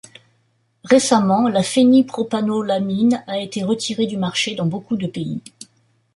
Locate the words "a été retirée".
3.27-4.07